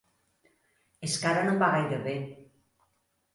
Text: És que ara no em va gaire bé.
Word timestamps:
És 1.07 1.17
que 1.25 1.29
ara 1.33 1.43
no 1.49 1.51
em 1.57 1.61
va 1.65 1.69
gaire 1.75 2.01
bé. 2.09 2.15